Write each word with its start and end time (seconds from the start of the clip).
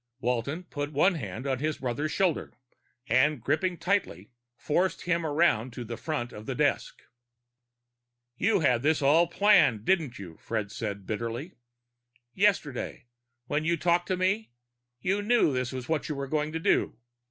Walton 0.19 0.63
put 0.63 0.91
one 0.91 1.13
hand 1.13 1.45
on 1.45 1.59
his 1.59 1.77
brother's 1.77 2.11
shoulder 2.11 2.53
and, 3.05 3.39
gripping 3.39 3.77
tightly, 3.77 4.31
forced 4.57 5.01
him 5.03 5.23
around 5.27 5.73
to 5.73 5.83
the 5.83 5.95
front 5.95 6.33
of 6.33 6.47
the 6.47 6.55
desk. 6.55 7.03
"You 8.35 8.61
had 8.61 8.81
this 8.81 9.03
all 9.03 9.27
planned, 9.27 9.85
didn't 9.85 10.17
you?" 10.17 10.37
Fred 10.37 10.71
said 10.71 11.05
bitterly. 11.05 11.53
"Yesterday, 12.33 13.09
when 13.45 13.63
you 13.63 13.77
talked 13.77 14.07
to 14.07 14.17
me, 14.17 14.49
you 15.01 15.21
knew 15.21 15.53
this 15.53 15.71
was 15.71 15.87
what 15.87 16.09
you 16.09 16.15
were 16.15 16.25
going 16.27 16.51
to 16.53 16.59
do. 16.59 16.97